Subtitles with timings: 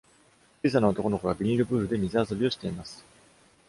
[0.63, 3.05] 小さな男の子がビニールプールで水遊びをしています。